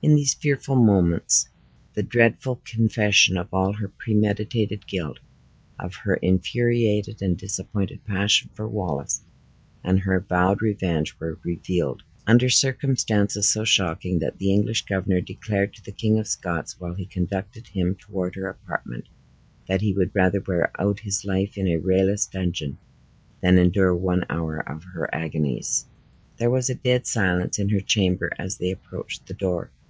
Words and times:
In 0.00 0.14
these 0.14 0.34
fearful 0.34 0.76
moments 0.76 1.48
the 1.94 2.04
dreadful 2.04 2.62
confession 2.64 3.36
of 3.36 3.52
all 3.52 3.72
her 3.74 3.88
premeditated 3.88 4.86
guilt, 4.86 5.18
of 5.76 5.96
her 5.96 6.14
infuriate 6.14 7.20
and 7.20 7.36
disappointed 7.36 8.04
passion 8.04 8.48
for 8.54 8.68
Wallace, 8.68 9.22
and 9.82 9.98
her 9.98 10.20
vowed 10.20 10.62
revenge, 10.62 11.16
were 11.18 11.40
revealed, 11.42 12.04
under 12.28 12.48
circumstances 12.48 13.48
so 13.48 13.64
shocking, 13.64 14.20
that 14.20 14.38
the 14.38 14.52
English 14.52 14.82
governor 14.84 15.20
declared 15.20 15.74
to 15.74 15.82
the 15.82 15.90
King 15.90 16.20
of 16.20 16.28
Scots, 16.28 16.78
while 16.78 16.94
he 16.94 17.04
conducted 17.04 17.66
him 17.66 17.96
toward 17.96 18.36
her 18.36 18.48
apartment, 18.48 19.08
that 19.66 19.80
he 19.80 19.92
would 19.92 20.14
rather 20.14 20.40
wear 20.46 20.70
out 20.80 21.00
his 21.00 21.24
life 21.24 21.58
in 21.58 21.66
a 21.66 21.76
rayless 21.76 22.26
dungeon, 22.26 22.78
then 23.42 23.58
endure 23.58 23.96
one 23.96 24.24
hour 24.30 24.60
of 24.60 24.84
her 24.94 25.12
agonies. 25.12 25.86
There 26.36 26.50
was 26.50 26.70
a 26.70 26.76
dead 26.76 27.04
silence 27.04 27.58
in 27.58 27.70
her 27.70 27.80
chamber 27.80 28.30
as 28.38 28.58
they 28.58 28.70
approached 28.70 29.26
the 29.26 29.34
door. 29.34 29.72